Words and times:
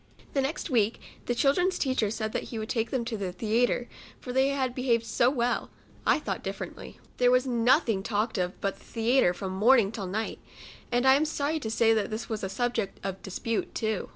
The 0.33 0.41
next 0.41 0.71
week 0.71 0.99
the 1.27 1.35
children's 1.35 1.77
teacher 1.77 2.09
said 2.09 2.31
that 2.31 2.45
he 2.45 2.57
would 2.57 2.69
take 2.69 2.89
them 2.89 3.05
to 3.05 3.17
the" 3.17 3.31
Theatre," 3.31 3.87
for 4.19 4.33
they 4.33 4.47
had 4.47 4.73
behaved 4.73 5.05
so 5.05 5.29
well! 5.29 5.69
I 6.07 6.17
thought 6.17 6.41
differently. 6.41 6.99
There 7.17 7.29
was 7.29 7.45
nothing 7.45 8.01
talked 8.01 8.39
of 8.39 8.59
but 8.61 8.79
the 8.79 8.83
"Theatre" 8.85 9.35
from 9.35 9.51
morning 9.51 9.91
till 9.91 10.07
night; 10.07 10.39
and 10.91 11.05
I 11.07 11.13
am 11.13 11.25
sorry 11.25 11.59
to 11.59 11.69
say 11.69 11.93
that 11.93 12.09
this 12.09 12.27
was 12.29 12.43
a 12.43 12.49
subject 12.49 12.99
of 13.03 13.21
dispute 13.21 13.75
too. 13.75 14.09